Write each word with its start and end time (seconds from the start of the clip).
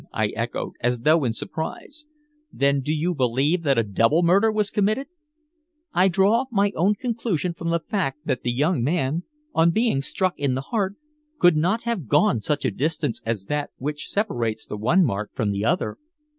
I 0.11 0.29
echoed, 0.29 0.73
as 0.81 1.01
though 1.01 1.23
in 1.23 1.33
surprise. 1.33 2.07
"Then 2.51 2.81
do 2.81 2.91
you 2.91 3.13
believe 3.13 3.61
that 3.61 3.77
a 3.77 3.83
double 3.83 4.23
murder 4.23 4.51
was 4.51 4.71
committed?" 4.71 5.05
"I 5.93 6.07
draw 6.07 6.45
my 6.51 6.71
conclusion 6.99 7.53
from 7.53 7.69
the 7.69 7.81
fact 7.81 8.25
that 8.25 8.41
the 8.41 8.49
young 8.51 8.83
man, 8.83 9.25
on 9.53 9.69
being 9.69 10.01
struck 10.01 10.39
in 10.39 10.55
the 10.55 10.61
heart, 10.61 10.95
could 11.37 11.55
not 11.55 11.83
have 11.83 12.07
gone 12.07 12.41
such 12.41 12.65
a 12.65 12.71
distance 12.71 13.21
as 13.27 13.45
that 13.45 13.69
which 13.77 14.09
separates 14.09 14.65
the 14.65 14.75
one 14.75 15.05
mark 15.05 15.35
from 15.35 15.51
the 15.51 15.65
other." 15.65 15.99